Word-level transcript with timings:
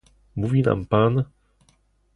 Mówi 0.35 0.61
nam 0.61 0.85
pan 0.85 1.23